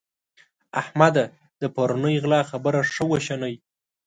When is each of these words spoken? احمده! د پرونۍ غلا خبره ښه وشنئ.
احمده! 0.81 1.25
د 1.61 1.63
پرونۍ 1.75 2.15
غلا 2.23 2.41
خبره 2.51 2.79
ښه 2.93 3.03
وشنئ. 3.11 3.53